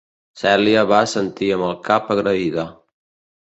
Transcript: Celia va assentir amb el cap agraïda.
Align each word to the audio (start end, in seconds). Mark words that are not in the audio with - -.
Celia 0.43 0.85
va 0.91 1.01
assentir 1.07 1.51
amb 1.59 1.67
el 1.67 1.77
cap 1.91 2.11
agraïda. 2.17 2.67